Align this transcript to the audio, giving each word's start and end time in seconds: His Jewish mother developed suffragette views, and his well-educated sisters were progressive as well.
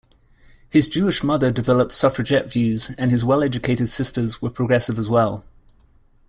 His 0.71 0.87
Jewish 0.87 1.21
mother 1.23 1.51
developed 1.51 1.91
suffragette 1.91 2.51
views, 2.51 2.89
and 2.97 3.11
his 3.11 3.23
well-educated 3.23 3.87
sisters 3.87 4.41
were 4.41 4.49
progressive 4.49 4.97
as 4.97 5.11
well. 5.11 5.45